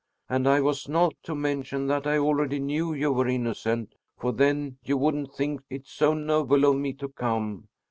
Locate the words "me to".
6.77-7.07